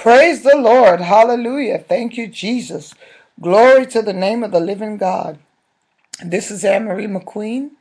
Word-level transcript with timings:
Praise 0.00 0.42
the 0.44 0.56
Lord. 0.56 1.02
Hallelujah. 1.02 1.78
Thank 1.78 2.16
you, 2.16 2.26
Jesus. 2.26 2.94
Glory 3.38 3.84
to 3.88 4.00
the 4.00 4.14
name 4.14 4.42
of 4.42 4.50
the 4.50 4.58
living 4.58 4.96
God. 4.96 5.38
This 6.24 6.50
is 6.50 6.64
Annmarie 6.64 7.06
McQueen 7.06 7.72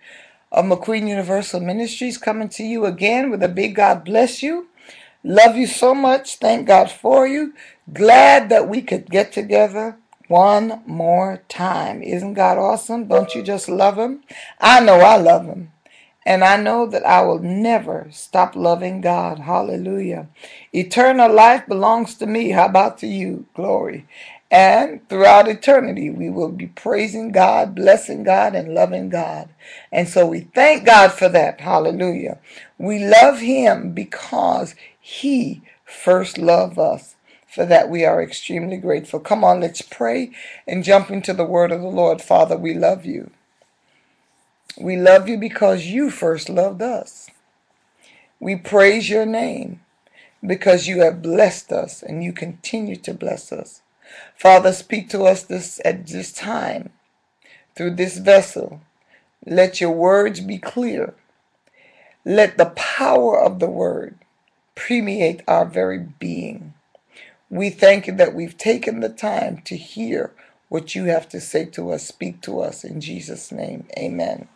of 0.51 0.65
McQueen 0.65 1.07
Universal 1.07 1.61
Ministries 1.61 2.17
coming 2.17 2.49
to 2.49 2.63
you 2.63 2.85
again 2.85 3.31
with 3.31 3.41
a 3.41 3.47
big 3.47 3.75
God 3.75 4.03
bless 4.03 4.43
you. 4.43 4.67
Love 5.23 5.55
you 5.55 5.65
so 5.65 5.95
much. 5.95 6.35
Thank 6.35 6.67
God 6.67 6.91
for 6.91 7.25
you. 7.25 7.53
Glad 7.93 8.49
that 8.49 8.67
we 8.67 8.81
could 8.81 9.09
get 9.09 9.31
together 9.31 9.95
one 10.27 10.83
more 10.85 11.43
time. 11.47 12.03
Isn't 12.03 12.33
God 12.33 12.57
awesome? 12.57 13.07
Don't 13.07 13.33
you 13.33 13.43
just 13.43 13.69
love 13.69 13.97
Him? 13.97 14.23
I 14.59 14.81
know 14.81 14.99
I 14.99 15.15
love 15.15 15.45
Him. 15.45 15.71
And 16.25 16.43
I 16.43 16.57
know 16.57 16.87
that 16.87 17.05
I 17.05 17.21
will 17.23 17.39
never 17.39 18.07
stop 18.11 18.55
loving 18.55 19.01
God. 19.01 19.39
Hallelujah. 19.39 20.29
Eternal 20.73 21.33
life 21.33 21.67
belongs 21.67 22.15
to 22.17 22.27
me. 22.27 22.51
How 22.51 22.67
about 22.67 22.99
to 22.99 23.07
you? 23.07 23.47
Glory. 23.55 24.07
And 24.51 25.07
throughout 25.09 25.47
eternity, 25.49 26.11
we 26.11 26.29
will 26.29 26.51
be 26.51 26.67
praising 26.67 27.31
God, 27.33 27.75
blessing 27.75 28.23
God, 28.23 28.55
and 28.55 28.75
loving 28.75 29.09
God. 29.09 29.49
And 29.91 30.07
so 30.09 30.27
we 30.27 30.41
thank 30.41 30.85
God 30.85 31.13
for 31.13 31.29
that. 31.29 31.61
Hallelujah. 31.61 32.39
We 32.77 32.99
love 33.05 33.39
Him 33.39 33.93
because 33.93 34.75
He 34.99 35.63
first 35.85 36.37
loved 36.37 36.79
us. 36.79 37.15
For 37.47 37.65
that, 37.65 37.89
we 37.89 38.05
are 38.05 38.23
extremely 38.23 38.77
grateful. 38.77 39.19
Come 39.19 39.43
on, 39.43 39.61
let's 39.61 39.81
pray 39.83 40.31
and 40.67 40.83
jump 40.85 41.11
into 41.11 41.33
the 41.33 41.45
word 41.45 41.71
of 41.71 41.81
the 41.81 41.87
Lord. 41.87 42.21
Father, 42.21 42.57
we 42.57 42.73
love 42.73 43.05
you. 43.05 43.31
We 44.79 44.97
love 44.97 45.29
you 45.29 45.37
because 45.37 45.85
you 45.87 46.09
first 46.11 46.49
loved 46.49 46.81
us. 46.81 47.29
We 48.39 48.55
praise 48.55 49.09
your 49.09 49.25
name 49.25 49.81
because 50.45 50.87
you 50.87 51.01
have 51.01 51.21
blessed 51.21 51.71
us 51.71 52.03
and 52.03 52.23
you 52.23 52.33
continue 52.33 52.95
to 52.97 53.13
bless 53.13 53.51
us. 53.51 53.81
Father, 54.37 54.73
speak 54.73 55.09
to 55.09 55.23
us 55.23 55.43
this 55.43 55.81
at 55.85 56.07
this 56.07 56.31
time 56.31 56.91
through 57.75 57.95
this 57.95 58.17
vessel. 58.19 58.81
Let 59.45 59.81
your 59.81 59.91
words 59.91 60.41
be 60.41 60.57
clear. 60.59 61.15
Let 62.25 62.57
the 62.57 62.67
power 62.75 63.39
of 63.39 63.59
the 63.59 63.69
word 63.69 64.17
permeate 64.75 65.41
our 65.47 65.65
very 65.65 65.99
being. 65.99 66.73
We 67.49 67.69
thank 67.71 68.07
you 68.07 68.15
that 68.17 68.35
we've 68.35 68.57
taken 68.57 69.01
the 69.01 69.09
time 69.09 69.61
to 69.65 69.77
hear 69.77 70.33
what 70.69 70.95
you 70.95 71.05
have 71.05 71.29
to 71.29 71.41
say 71.41 71.65
to 71.65 71.91
us. 71.91 72.07
Speak 72.07 72.41
to 72.43 72.61
us 72.61 72.83
in 72.83 73.01
Jesus' 73.01 73.51
name. 73.51 73.87
Amen. 73.97 74.47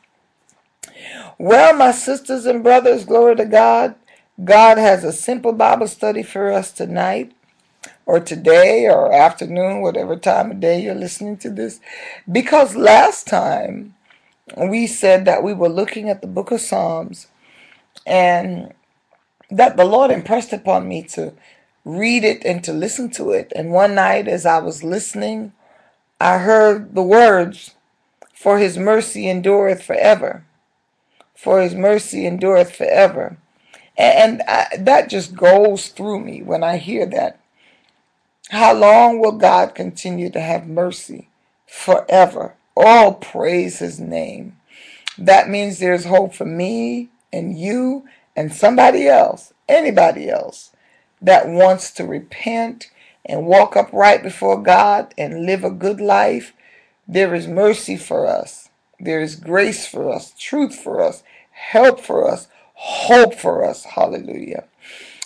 Well, 1.39 1.75
my 1.75 1.91
sisters 1.91 2.45
and 2.45 2.63
brothers, 2.63 3.05
glory 3.05 3.35
to 3.37 3.45
God. 3.45 3.95
God 4.43 4.77
has 4.77 5.03
a 5.03 5.11
simple 5.11 5.53
Bible 5.53 5.87
study 5.87 6.23
for 6.23 6.51
us 6.51 6.71
tonight, 6.71 7.33
or 8.05 8.19
today, 8.19 8.87
or 8.87 9.13
afternoon, 9.13 9.81
whatever 9.81 10.15
time 10.15 10.51
of 10.51 10.59
day 10.59 10.81
you're 10.81 10.95
listening 10.95 11.37
to 11.37 11.49
this. 11.49 11.79
Because 12.31 12.75
last 12.75 13.27
time 13.27 13.95
we 14.57 14.87
said 14.87 15.25
that 15.25 15.43
we 15.43 15.53
were 15.53 15.69
looking 15.69 16.09
at 16.09 16.21
the 16.21 16.27
book 16.27 16.51
of 16.51 16.61
Psalms 16.61 17.27
and 18.05 18.73
that 19.49 19.77
the 19.77 19.85
Lord 19.85 20.11
impressed 20.11 20.53
upon 20.53 20.87
me 20.87 21.03
to 21.03 21.33
read 21.85 22.23
it 22.23 22.45
and 22.45 22.63
to 22.63 22.73
listen 22.73 23.09
to 23.11 23.31
it. 23.31 23.51
And 23.55 23.71
one 23.71 23.95
night, 23.95 24.27
as 24.27 24.45
I 24.45 24.59
was 24.59 24.83
listening, 24.83 25.53
I 26.19 26.39
heard 26.39 26.95
the 26.95 27.03
words, 27.03 27.75
For 28.33 28.59
his 28.59 28.77
mercy 28.77 29.29
endureth 29.29 29.83
forever. 29.83 30.45
For 31.35 31.61
his 31.61 31.75
mercy 31.75 32.25
endureth 32.27 32.75
forever. 32.75 33.37
And 33.97 34.41
I, 34.47 34.67
that 34.79 35.09
just 35.09 35.35
goes 35.35 35.89
through 35.89 36.21
me 36.21 36.41
when 36.41 36.63
I 36.63 36.77
hear 36.77 37.05
that. 37.07 37.39
How 38.49 38.73
long 38.73 39.19
will 39.19 39.33
God 39.33 39.75
continue 39.75 40.29
to 40.31 40.39
have 40.41 40.67
mercy? 40.67 41.29
Forever. 41.67 42.55
Oh, 42.77 43.17
praise 43.21 43.79
his 43.79 43.99
name. 43.99 44.57
That 45.17 45.49
means 45.49 45.79
there's 45.79 46.05
hope 46.05 46.33
for 46.33 46.45
me 46.45 47.09
and 47.31 47.57
you 47.57 48.07
and 48.35 48.53
somebody 48.53 49.07
else, 49.07 49.53
anybody 49.69 50.29
else 50.29 50.71
that 51.21 51.47
wants 51.47 51.91
to 51.91 52.05
repent 52.05 52.91
and 53.25 53.47
walk 53.47 53.75
upright 53.77 54.23
before 54.23 54.61
God 54.61 55.13
and 55.17 55.45
live 55.45 55.63
a 55.63 55.71
good 55.71 56.01
life, 56.01 56.53
there 57.07 57.33
is 57.33 57.47
mercy 57.47 57.97
for 57.97 58.27
us. 58.27 58.62
There 59.03 59.21
is 59.21 59.35
grace 59.35 59.85
for 59.85 60.09
us, 60.13 60.33
truth 60.39 60.75
for 60.75 61.01
us, 61.01 61.23
help 61.51 61.99
for 61.99 62.29
us, 62.29 62.47
hope 62.73 63.35
for 63.35 63.65
us. 63.65 63.83
Hallelujah. 63.83 64.63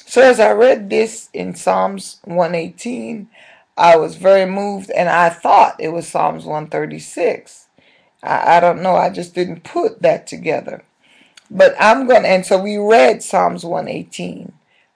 So 0.03 0.21
as 0.21 0.39
I 0.39 0.51
read 0.51 0.89
this 0.89 1.29
in 1.31 1.53
Psalms 1.53 2.19
118, 2.23 3.29
I 3.77 3.95
was 3.97 4.15
very 4.15 4.49
moved 4.49 4.89
and 4.89 5.07
I 5.09 5.29
thought 5.29 5.75
it 5.79 5.89
was 5.89 6.07
Psalms 6.07 6.43
136. 6.43 7.67
I, 8.23 8.57
I 8.57 8.59
don't 8.59 8.81
know, 8.81 8.95
I 8.95 9.11
just 9.11 9.35
didn't 9.35 9.63
put 9.63 10.01
that 10.01 10.25
together. 10.25 10.83
But 11.51 11.75
I'm 11.79 12.07
going 12.07 12.23
to, 12.23 12.29
and 12.29 12.45
so 12.45 12.59
we 12.59 12.77
read 12.77 13.21
Psalms 13.21 13.63
118 13.63 14.53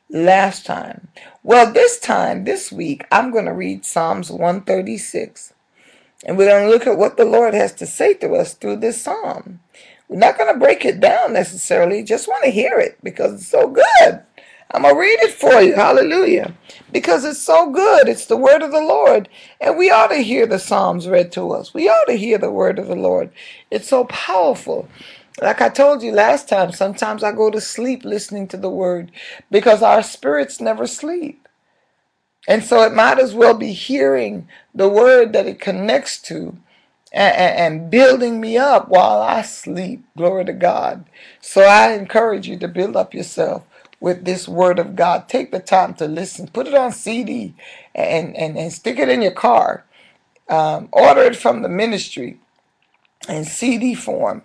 last 0.10 0.66
time. 0.66 1.10
Well, 1.44 1.72
this 1.72 2.00
time, 2.00 2.46
this 2.46 2.72
week, 2.72 3.06
I'm 3.12 3.32
going 3.32 3.46
to 3.46 3.54
read 3.54 3.86
Psalms 3.86 4.32
136. 4.32 5.54
And 6.26 6.38
we're 6.38 6.50
going 6.50 6.66
to 6.66 6.70
look 6.72 6.88
at 6.88 6.98
what 6.98 7.18
the 7.18 7.26
Lord 7.26 7.54
has 7.54 7.74
to 7.76 7.88
say 7.88 8.14
to 8.16 8.36
us 8.36 8.54
through 8.54 8.78
this 8.78 9.02
psalm. 9.02 9.60
We're 10.10 10.20
not 10.20 10.38
going 10.38 10.54
to 10.54 10.60
break 10.60 10.86
it 10.86 11.00
down 11.00 11.34
necessarily, 11.34 12.04
just 12.04 12.28
want 12.28 12.44
to 12.44 12.52
hear 12.52 12.80
it 12.80 13.00
because 13.04 13.34
it's 13.34 13.48
so 13.48 13.70
good. 13.70 14.24
I'm 14.72 14.84
going 14.84 14.96
to 14.96 15.00
read 15.00 15.20
it 15.22 15.34
for 15.34 15.62
you. 15.62 15.76
Hallelujah. 15.76 16.54
Because 16.92 17.26
it's 17.26 17.42
so 17.42 17.72
good. 17.72 18.08
It's 18.10 18.26
the 18.28 18.38
word 18.38 18.62
of 18.64 18.72
the 18.72 18.82
Lord. 18.82 19.30
And 19.62 19.78
we 19.78 19.92
ought 19.92 20.08
to 20.08 20.18
hear 20.18 20.48
the 20.48 20.60
Psalms 20.60 21.08
read 21.08 21.32
to 21.34 21.52
us. 21.52 21.74
We 21.74 21.90
ought 21.90 22.06
to 22.08 22.14
hear 22.18 22.38
the 22.38 22.52
word 22.52 22.80
of 22.80 22.88
the 22.88 22.96
Lord. 22.96 23.32
It's 23.72 23.90
so 23.90 24.06
powerful. 24.06 24.88
Like 25.42 25.62
I 25.62 25.70
told 25.70 26.04
you 26.04 26.12
last 26.14 26.50
time, 26.50 26.72
sometimes 26.72 27.24
I 27.24 27.34
go 27.34 27.50
to 27.52 27.62
sleep 27.62 28.06
listening 28.06 28.48
to 28.50 28.58
the 28.58 28.70
word 28.70 29.12
because 29.52 29.82
our 29.82 30.04
spirits 30.04 30.62
never 30.62 30.88
sleep. 30.88 31.48
And 32.48 32.64
so 32.64 32.82
it 32.84 32.94
might 32.94 33.20
as 33.20 33.34
well 33.34 33.54
be 33.54 33.74
hearing 33.74 34.48
the 34.74 34.90
word 34.90 35.34
that 35.34 35.46
it 35.46 35.60
connects 35.60 36.20
to 36.24 36.58
and, 37.14 37.36
and, 37.36 37.92
building 37.92 38.40
me 38.40 38.58
up 38.58 38.88
while 38.88 39.22
I 39.22 39.42
sleep. 39.42 40.04
Glory 40.18 40.46
to 40.46 40.54
God. 40.54 41.06
So 41.42 41.62
I 41.62 41.94
encourage 41.94 42.48
you 42.48 42.58
to 42.60 42.68
build 42.68 42.96
up 42.96 43.14
yourself 43.14 43.64
with 44.00 44.26
this 44.26 44.48
word 44.48 44.80
of 44.80 44.96
God. 44.96 45.28
Take 45.28 45.52
the 45.52 45.60
time 45.60 45.94
to 45.96 46.08
listen. 46.08 46.48
Put 46.48 46.68
it 46.68 46.74
on 46.74 46.92
CD 46.94 47.54
and, 47.94 48.36
and, 48.38 48.58
and 48.58 48.72
stick 48.72 48.98
it 48.98 49.10
in 49.10 49.22
your 49.22 49.32
car. 49.32 49.86
Um, 50.50 50.90
order 50.92 51.22
it 51.22 51.36
from 51.36 51.62
the 51.62 51.70
ministry 51.70 52.40
in 53.30 53.46
CD 53.46 53.94
form 53.94 54.44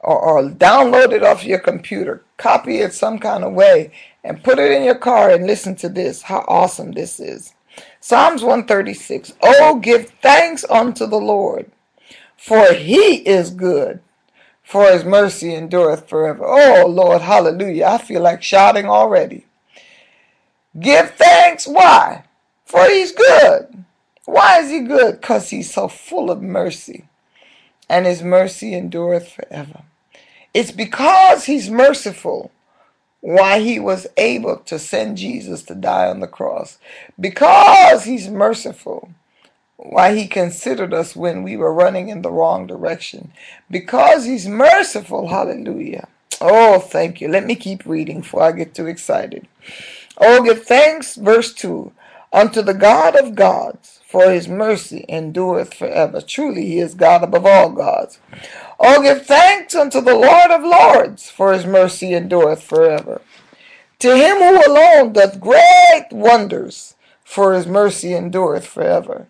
or, 0.00 0.20
or 0.20 0.50
download 0.50 1.12
it 1.12 1.22
off 1.22 1.44
your 1.44 1.58
computer, 1.58 2.24
copy 2.36 2.78
it 2.78 2.92
some 2.94 3.18
kind 3.18 3.44
of 3.44 3.52
way, 3.52 3.92
and 4.24 4.42
put 4.42 4.58
it 4.58 4.72
in 4.72 4.82
your 4.82 4.96
car 4.96 5.30
and 5.30 5.46
listen 5.46 5.76
to 5.76 5.88
this. 5.88 6.22
How 6.22 6.44
awesome 6.48 6.92
this 6.92 7.20
is. 7.20 7.52
Psalms 8.00 8.42
136. 8.42 9.34
Oh, 9.42 9.76
give 9.76 10.10
thanks 10.22 10.64
unto 10.70 11.06
the 11.06 11.20
Lord, 11.20 11.70
for 12.36 12.72
he 12.72 13.16
is 13.26 13.50
good, 13.50 14.00
for 14.62 14.90
his 14.90 15.04
mercy 15.04 15.54
endureth 15.54 16.08
forever. 16.08 16.44
Oh, 16.46 16.86
Lord, 16.86 17.22
hallelujah. 17.22 17.86
I 17.86 17.98
feel 17.98 18.22
like 18.22 18.42
shouting 18.42 18.86
already. 18.86 19.44
Give 20.78 21.10
thanks. 21.10 21.66
Why? 21.66 22.24
For 22.64 22.84
he's 22.86 23.12
good. 23.12 23.84
Why 24.24 24.60
is 24.60 24.70
he 24.70 24.80
good? 24.80 25.20
Because 25.20 25.50
he's 25.50 25.72
so 25.72 25.86
full 25.86 26.30
of 26.30 26.42
mercy, 26.42 27.04
and 27.88 28.06
his 28.06 28.22
mercy 28.22 28.74
endureth 28.74 29.30
forever. 29.32 29.82
It's 30.54 30.70
because 30.70 31.44
he's 31.44 31.68
merciful 31.68 32.50
why 33.24 33.58
he 33.58 33.80
was 33.80 34.06
able 34.18 34.58
to 34.58 34.78
send 34.78 35.16
Jesus 35.16 35.62
to 35.62 35.74
die 35.74 36.10
on 36.10 36.20
the 36.20 36.26
cross. 36.26 36.76
Because 37.18 38.04
he's 38.04 38.28
merciful 38.28 39.08
why 39.78 40.14
he 40.14 40.26
considered 40.26 40.92
us 40.92 41.16
when 41.16 41.42
we 41.42 41.56
were 41.56 41.72
running 41.72 42.10
in 42.10 42.20
the 42.20 42.30
wrong 42.30 42.66
direction. 42.66 43.32
Because 43.70 44.26
he's 44.26 44.46
merciful, 44.46 45.28
hallelujah. 45.28 46.06
Oh, 46.38 46.78
thank 46.78 47.22
you. 47.22 47.28
Let 47.28 47.46
me 47.46 47.54
keep 47.54 47.86
reading 47.86 48.20
before 48.20 48.42
I 48.42 48.52
get 48.52 48.74
too 48.74 48.86
excited. 48.88 49.48
Oh, 50.18 50.42
give 50.42 50.66
thanks, 50.66 51.16
verse 51.16 51.54
2, 51.54 51.92
unto 52.34 52.60
the 52.60 52.74
God 52.74 53.14
of 53.14 53.36
gods, 53.36 54.00
for 54.08 54.30
his 54.30 54.48
mercy 54.48 55.06
endureth 55.08 55.72
forever. 55.72 56.20
Truly, 56.20 56.66
he 56.66 56.80
is 56.80 56.94
God 56.94 57.22
above 57.22 57.46
all 57.46 57.70
gods. 57.70 58.18
Oh, 58.80 59.00
give 59.02 59.24
thanks 59.24 59.74
unto 59.74 60.00
the 60.00 60.16
Lord 60.16 60.50
of 60.50 60.62
lords, 60.64 61.30
for 61.30 61.52
his 61.52 61.64
mercy 61.64 62.12
endureth 62.12 62.62
forever. 62.62 63.22
To 64.00 64.16
him 64.16 64.38
who 64.38 64.66
alone 64.66 65.12
doth 65.12 65.40
great 65.40 66.08
wonders, 66.10 66.96
for 67.24 67.54
his 67.54 67.66
mercy 67.66 68.12
endureth 68.12 68.66
forever. 68.66 69.28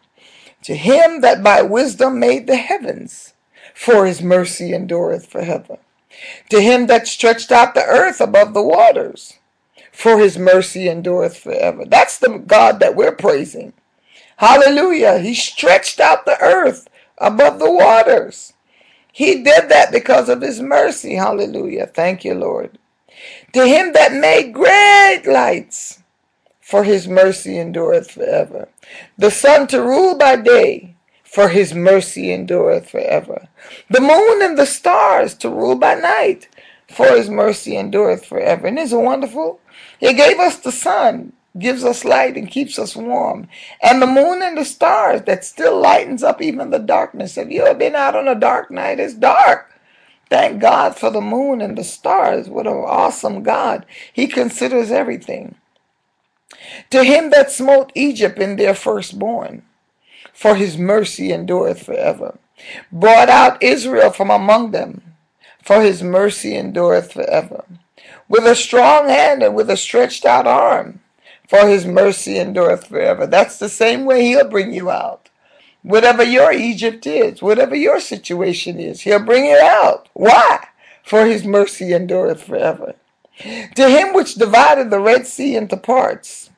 To 0.62 0.74
him 0.74 1.20
that 1.20 1.42
by 1.42 1.60
wisdom 1.60 2.18
made 2.18 2.46
the 2.46 2.56
heavens, 2.56 3.34
for 3.74 4.06
his 4.06 4.22
mercy 4.22 4.72
endureth 4.72 5.26
forever. 5.26 5.76
To 6.48 6.60
him 6.60 6.86
that 6.86 7.06
stretched 7.06 7.52
out 7.52 7.74
the 7.74 7.84
earth 7.84 8.20
above 8.20 8.54
the 8.54 8.62
waters, 8.62 9.38
for 9.94 10.18
his 10.18 10.36
mercy 10.36 10.88
endureth 10.88 11.38
forever. 11.38 11.84
That's 11.86 12.18
the 12.18 12.38
God 12.38 12.80
that 12.80 12.96
we're 12.96 13.14
praising. 13.14 13.72
Hallelujah. 14.38 15.20
He 15.20 15.34
stretched 15.34 16.00
out 16.00 16.26
the 16.26 16.38
earth 16.40 16.88
above 17.18 17.60
the 17.60 17.70
waters. 17.70 18.54
He 19.12 19.44
did 19.44 19.68
that 19.68 19.92
because 19.92 20.28
of 20.28 20.42
his 20.42 20.60
mercy. 20.60 21.14
Hallelujah. 21.14 21.86
Thank 21.86 22.24
you, 22.24 22.34
Lord. 22.34 22.76
To 23.52 23.64
him 23.64 23.92
that 23.92 24.12
made 24.12 24.52
great 24.52 25.22
lights, 25.26 26.02
for 26.60 26.82
his 26.82 27.06
mercy 27.06 27.56
endureth 27.56 28.10
forever. 28.10 28.68
The 29.16 29.30
sun 29.30 29.68
to 29.68 29.80
rule 29.80 30.18
by 30.18 30.34
day, 30.34 30.96
for 31.22 31.48
his 31.48 31.72
mercy 31.72 32.32
endureth 32.32 32.90
forever. 32.90 33.46
The 33.88 34.00
moon 34.00 34.42
and 34.42 34.58
the 34.58 34.66
stars 34.66 35.34
to 35.34 35.48
rule 35.48 35.76
by 35.76 35.94
night, 35.94 36.48
for 36.88 37.06
his 37.06 37.28
mercy 37.30 37.76
endureth 37.76 38.24
forever. 38.24 38.66
And 38.66 38.78
isn't 38.78 39.04
wonderful? 39.04 39.60
He 39.98 40.12
gave 40.12 40.38
us 40.38 40.56
the 40.58 40.72
sun, 40.72 41.32
gives 41.58 41.84
us 41.84 42.04
light 42.04 42.36
and 42.36 42.50
keeps 42.50 42.78
us 42.78 42.96
warm. 42.96 43.48
And 43.82 44.00
the 44.02 44.06
moon 44.06 44.42
and 44.42 44.56
the 44.56 44.64
stars 44.64 45.22
that 45.22 45.44
still 45.44 45.80
lightens 45.80 46.22
up 46.22 46.42
even 46.42 46.70
the 46.70 46.78
darkness. 46.78 47.36
Have 47.36 47.50
you 47.50 47.62
ever 47.64 47.78
been 47.78 47.94
out 47.94 48.16
on 48.16 48.28
a 48.28 48.34
dark 48.34 48.70
night? 48.70 49.00
It's 49.00 49.14
dark. 49.14 49.70
Thank 50.30 50.60
God 50.60 50.96
for 50.96 51.10
the 51.10 51.20
moon 51.20 51.60
and 51.60 51.76
the 51.76 51.84
stars. 51.84 52.48
What 52.48 52.66
an 52.66 52.72
awesome 52.72 53.42
God. 53.42 53.86
He 54.12 54.26
considers 54.26 54.90
everything. 54.90 55.54
To 56.90 57.04
him 57.04 57.30
that 57.30 57.50
smote 57.50 57.92
Egypt 57.94 58.38
in 58.38 58.56
their 58.56 58.74
firstborn, 58.74 59.62
for 60.32 60.54
his 60.54 60.78
mercy 60.78 61.32
endureth 61.32 61.82
forever. 61.82 62.38
Brought 62.90 63.28
out 63.28 63.62
Israel 63.62 64.10
from 64.10 64.30
among 64.30 64.70
them, 64.70 65.13
for 65.64 65.80
his 65.80 66.02
mercy 66.02 66.56
endureth 66.56 67.12
forever. 67.12 67.64
With 68.28 68.44
a 68.44 68.54
strong 68.54 69.08
hand 69.08 69.42
and 69.42 69.54
with 69.54 69.70
a 69.70 69.76
stretched 69.76 70.24
out 70.24 70.46
arm, 70.46 71.00
for 71.48 71.66
his 71.66 71.86
mercy 71.86 72.38
endureth 72.38 72.86
forever. 72.86 73.26
That's 73.26 73.58
the 73.58 73.68
same 73.68 74.04
way 74.04 74.24
he'll 74.24 74.48
bring 74.48 74.72
you 74.72 74.90
out. 74.90 75.30
Whatever 75.82 76.22
your 76.22 76.52
Egypt 76.52 77.06
is, 77.06 77.42
whatever 77.42 77.74
your 77.74 78.00
situation 78.00 78.78
is, 78.78 79.02
he'll 79.02 79.24
bring 79.24 79.44
it 79.44 79.60
out. 79.60 80.08
Why? 80.14 80.66
For 81.02 81.26
his 81.26 81.44
mercy 81.44 81.92
endureth 81.92 82.42
forever. 82.42 82.94
To 83.38 83.88
him 83.88 84.14
which 84.14 84.36
divided 84.36 84.90
the 84.90 85.00
Red 85.00 85.26
Sea 85.26 85.56
into 85.56 85.76
parts, 85.76 86.50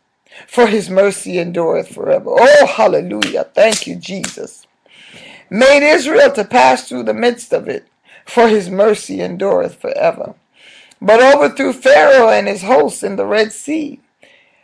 for 0.46 0.66
his 0.66 0.90
mercy 0.90 1.38
endureth 1.38 1.88
forever. 1.88 2.30
Oh, 2.30 2.66
hallelujah. 2.66 3.44
Thank 3.54 3.86
you, 3.86 3.96
Jesus. 3.96 4.66
Made 5.50 5.88
Israel 5.88 6.32
to 6.32 6.44
pass 6.44 6.88
through 6.88 7.04
the 7.04 7.14
midst 7.14 7.52
of 7.52 7.68
it, 7.68 7.86
for 8.26 8.48
his 8.48 8.68
mercy 8.68 9.22
endureth 9.22 9.76
forever. 9.76 10.34
But 11.00 11.22
overthrew 11.22 11.72
Pharaoh 11.72 12.28
and 12.28 12.48
his 12.48 12.62
hosts 12.62 13.02
in 13.02 13.16
the 13.16 13.26
Red 13.26 13.52
Sea, 13.52 14.00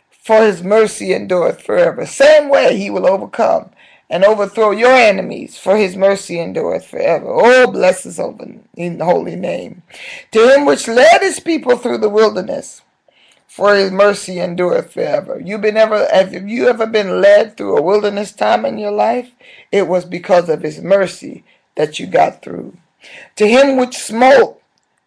for 0.09 0.41
his 0.41 0.63
mercy 0.63 1.13
endureth 1.13 1.61
forever. 1.61 2.05
Same 2.05 2.49
way 2.49 2.77
he 2.77 2.89
will 2.89 3.07
overcome 3.07 3.69
and 4.09 4.23
overthrow 4.23 4.71
your 4.71 4.93
enemies, 4.93 5.57
for 5.57 5.75
his 5.75 5.95
mercy 5.95 6.39
endureth 6.39 6.85
forever. 6.85 7.31
All 7.31 7.45
oh, 7.45 7.71
bless 7.71 8.03
his 8.03 8.19
in 8.19 8.97
the 8.97 9.05
holy 9.05 9.35
name. 9.35 9.81
To 10.31 10.53
him 10.53 10.65
which 10.65 10.87
led 10.87 11.21
his 11.21 11.39
people 11.39 11.77
through 11.77 11.99
the 11.99 12.09
wilderness, 12.09 12.81
for 13.47 13.75
his 13.75 13.91
mercy 13.91 14.39
endureth 14.39 14.93
forever. 14.93 15.41
You 15.43 15.57
been 15.57 15.77
ever 15.77 16.07
have 16.11 16.33
you 16.33 16.67
ever 16.67 16.85
been 16.85 17.21
led 17.21 17.55
through 17.57 17.77
a 17.77 17.81
wilderness 17.81 18.31
time 18.31 18.65
in 18.65 18.77
your 18.77 18.91
life? 18.91 19.31
It 19.71 19.87
was 19.87 20.05
because 20.05 20.49
of 20.49 20.61
his 20.61 20.79
mercy 20.81 21.43
that 21.75 21.99
you 21.99 22.07
got 22.07 22.41
through. 22.41 22.77
To 23.35 23.47
him 23.47 23.77
which 23.77 23.97
smote 23.97 24.61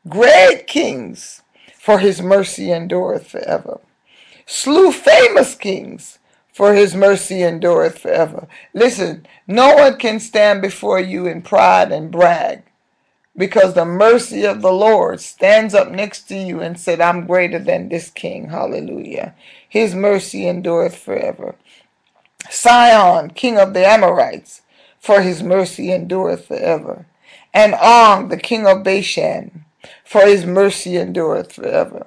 great 0.09 0.67
kings, 0.67 1.43
for 1.79 1.99
his 1.99 2.21
mercy 2.21 2.73
endureth 2.73 3.27
forever. 3.27 3.81
Slew 4.47 4.93
famous 4.93 5.55
kings, 5.55 6.19
for 6.53 6.75
his 6.75 6.95
mercy 6.95 7.43
endureth 7.43 7.99
forever. 7.99 8.49
Listen, 8.75 9.27
no 9.47 9.75
one 9.75 9.99
can 9.99 10.21
stand 10.21 10.63
before 10.63 11.01
you 11.01 11.27
in 11.27 11.43
pride 11.43 11.93
and 11.93 12.11
brag 12.11 12.63
because 13.37 13.75
the 13.75 13.85
mercy 13.85 14.45
of 14.45 14.63
the 14.63 14.73
Lord 14.73 15.21
stands 15.21 15.75
up 15.75 15.91
next 15.91 16.23
to 16.29 16.37
you 16.37 16.61
and 16.61 16.79
said, 16.79 17.01
I'm 17.01 17.27
greater 17.27 17.59
than 17.59 17.89
this 17.89 18.11
king. 18.11 18.49
Hallelujah. 18.49 19.35
His 19.69 19.95
mercy 19.95 20.49
endureth 20.49 20.97
forever. 20.97 21.55
Sihon, 22.49 23.31
king 23.31 23.59
of 23.59 23.75
the 23.75 23.87
Amorites, 23.87 24.63
for 24.99 25.21
his 25.21 25.43
mercy 25.43 25.93
endureth 25.93 26.47
forever. 26.47 27.07
And 27.57 27.75
Og, 27.81 28.29
the 28.29 28.37
king 28.37 28.67
of 28.67 28.83
Bashan, 28.85 29.65
for 30.05 30.27
his 30.27 30.45
mercy 30.45 30.99
endureth 30.99 31.55
forever. 31.55 32.07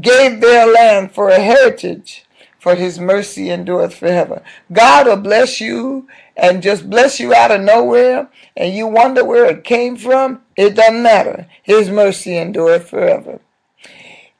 Gave 0.00 0.40
their 0.40 0.66
land 0.66 1.12
for 1.12 1.28
a 1.28 1.38
heritage, 1.38 2.24
for 2.58 2.76
his 2.76 2.98
mercy 2.98 3.50
endureth 3.50 3.94
forever. 3.94 4.42
God 4.72 5.06
will 5.06 5.18
bless 5.18 5.60
you 5.60 6.08
and 6.34 6.62
just 6.62 6.88
bless 6.88 7.20
you 7.20 7.34
out 7.34 7.50
of 7.50 7.60
nowhere, 7.60 8.30
and 8.56 8.74
you 8.74 8.86
wonder 8.86 9.22
where 9.22 9.44
it 9.44 9.64
came 9.64 9.96
from. 9.98 10.40
It 10.56 10.76
doesn't 10.76 11.02
matter. 11.02 11.46
His 11.62 11.90
mercy 11.90 12.38
endureth 12.38 12.88
forever. 12.88 13.38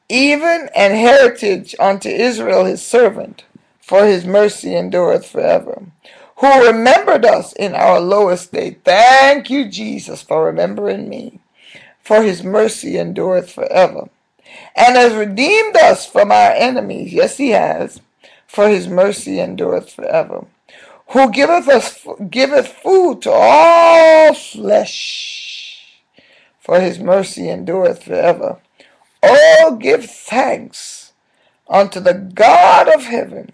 Even 0.09 0.69
an 0.75 0.95
heritage 0.95 1.75
unto 1.79 2.09
Israel 2.09 2.65
his 2.65 2.81
servant, 2.81 3.45
for 3.79 4.07
his 4.07 4.25
mercy 4.25 4.75
endureth 4.75 5.27
forever. 5.27 5.83
Who 6.41 6.67
remembered 6.67 7.25
us 7.25 7.53
in 7.53 7.73
our 7.73 7.99
low 7.99 8.29
estate. 8.29 8.81
Thank 8.83 9.49
you, 9.49 9.69
Jesus, 9.69 10.21
for 10.21 10.45
remembering 10.45 11.07
me. 11.07 11.39
For 12.03 12.23
his 12.23 12.43
mercy 12.43 12.97
endureth 12.97 13.51
forever. 13.51 14.09
And 14.75 14.95
has 14.95 15.13
redeemed 15.13 15.77
us 15.77 16.05
from 16.05 16.31
our 16.31 16.51
enemies. 16.51 17.13
Yes, 17.13 17.37
he 17.37 17.51
has 17.51 18.01
for 18.51 18.67
his 18.67 18.85
mercy 18.89 19.39
endureth 19.39 19.93
forever. 19.93 20.45
Who 21.11 21.31
giveth 21.31 21.69
us 21.69 22.05
giveth 22.29 22.67
food 22.67 23.21
to 23.21 23.31
all 23.31 24.33
flesh, 24.33 26.03
for 26.59 26.81
his 26.81 26.99
mercy 26.99 27.49
endureth 27.49 28.03
forever. 28.03 28.59
Oh, 29.23 29.77
give 29.79 30.03
thanks 30.05 31.13
unto 31.69 32.01
the 32.01 32.13
God 32.13 32.93
of 32.93 33.05
heaven, 33.05 33.53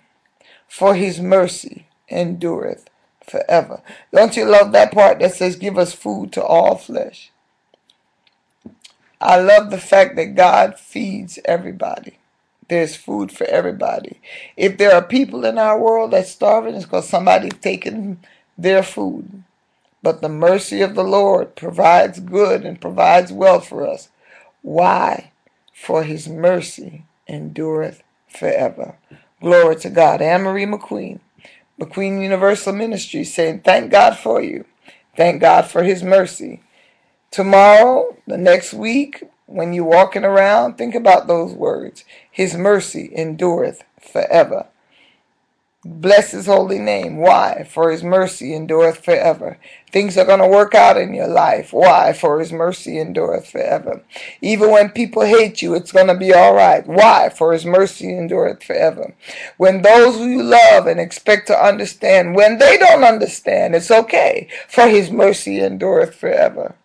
for 0.67 0.95
his 0.95 1.19
mercy 1.21 1.86
endureth 2.09 2.89
forever. 3.27 3.81
Don't 4.13 4.37
you 4.37 4.45
love 4.45 4.71
that 4.73 4.93
part 4.93 5.19
that 5.19 5.35
says, 5.35 5.55
Give 5.55 5.77
us 5.77 5.93
food 5.93 6.31
to 6.33 6.43
all 6.43 6.77
flesh? 6.77 7.31
I 9.21 9.39
love 9.39 9.71
the 9.71 9.79
fact 9.79 10.15
that 10.17 10.35
God 10.35 10.79
feeds 10.79 11.39
everybody. 11.45 12.19
There's 12.69 12.95
food 12.95 13.31
for 13.31 13.45
everybody. 13.45 14.19
If 14.57 14.77
there 14.77 14.93
are 14.93 15.03
people 15.03 15.45
in 15.45 15.57
our 15.57 15.79
world 15.79 16.11
that's 16.11 16.31
starving, 16.31 16.75
it's 16.75 16.85
because 16.85 17.09
somebody's 17.09 17.53
taken 17.61 18.19
their 18.57 18.83
food. 18.83 19.43
But 20.03 20.21
the 20.21 20.29
mercy 20.29 20.81
of 20.81 20.95
the 20.95 21.03
Lord 21.03 21.55
provides 21.55 22.19
good 22.19 22.65
and 22.65 22.81
provides 22.81 23.31
wealth 23.33 23.67
for 23.67 23.87
us. 23.87 24.09
Why? 24.61 25.31
For 25.73 26.03
his 26.03 26.27
mercy 26.29 27.05
endureth 27.27 28.03
forever. 28.29 28.97
Glory 29.41 29.77
to 29.77 29.89
God. 29.89 30.21
Annmarie 30.21 30.67
McQueen, 30.73 31.19
McQueen 31.79 32.21
Universal 32.21 32.73
Ministry, 32.73 33.23
saying, 33.23 33.61
Thank 33.61 33.91
God 33.91 34.17
for 34.17 34.41
you. 34.41 34.65
Thank 35.15 35.41
God 35.41 35.63
for 35.67 35.83
his 35.83 36.03
mercy. 36.03 36.61
Tomorrow, 37.31 38.17
the 38.27 38.37
next 38.37 38.73
week, 38.73 39.23
when 39.47 39.73
you're 39.73 39.85
walking 39.85 40.25
around, 40.25 40.77
think 40.77 40.95
about 40.95 41.27
those 41.27 41.53
words. 41.53 42.05
His 42.31 42.55
mercy 42.55 43.11
endureth 43.15 43.83
forever. 43.99 44.67
Bless 45.89 46.31
his 46.31 46.47
holy 46.47 46.79
name. 46.79 47.15
Why? 47.15 47.63
For 47.63 47.91
his 47.91 48.03
mercy 48.03 48.53
endureth 48.53 49.05
forever. 49.05 49.57
Things 49.89 50.17
are 50.17 50.25
going 50.25 50.41
to 50.41 50.47
work 50.47 50.75
out 50.75 50.97
in 50.97 51.13
your 51.13 51.29
life. 51.29 51.71
Why? 51.71 52.11
For 52.11 52.39
his 52.39 52.51
mercy 52.51 52.99
endureth 52.99 53.47
forever. 53.47 54.03
Even 54.41 54.69
when 54.69 54.89
people 54.89 55.23
hate 55.23 55.61
you, 55.61 55.75
it's 55.75 55.93
going 55.93 56.07
to 56.07 56.13
be 56.13 56.33
all 56.33 56.53
right. 56.53 56.85
Why? 56.85 57.29
For 57.29 57.53
his 57.53 57.65
mercy 57.65 58.09
endureth 58.09 58.63
forever. 58.63 59.15
When 59.55 59.81
those 59.81 60.17
who 60.17 60.25
you 60.25 60.43
love 60.43 60.87
and 60.87 60.99
expect 60.99 61.47
to 61.47 61.57
understand, 61.57 62.35
when 62.35 62.57
they 62.57 62.77
don't 62.77 63.05
understand, 63.05 63.73
it's 63.73 63.89
okay. 63.89 64.49
For 64.67 64.89
his 64.89 65.09
mercy 65.09 65.61
endureth 65.61 66.13
forever. 66.13 66.75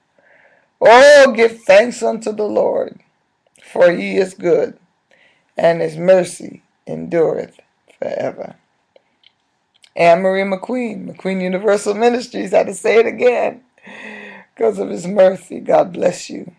Oh, 0.80 1.32
give 1.34 1.62
thanks 1.62 2.04
unto 2.04 2.30
the 2.30 2.44
Lord, 2.44 3.00
for 3.64 3.90
he 3.90 4.16
is 4.16 4.34
good, 4.34 4.78
and 5.56 5.80
his 5.80 5.96
mercy 5.96 6.62
endureth 6.86 7.58
forever. 7.98 8.54
Annmarie 9.96 10.48
McQueen, 10.52 11.14
McQueen 11.16 11.42
Universal 11.42 11.94
Ministries, 11.94 12.54
I 12.54 12.58
had 12.58 12.68
to 12.68 12.74
say 12.74 12.98
it 13.00 13.06
again 13.06 13.62
because 14.56 14.78
of 14.78 14.90
his 14.90 15.06
mercy. 15.06 15.60
God 15.60 15.92
bless 15.94 16.30
you. 16.30 16.52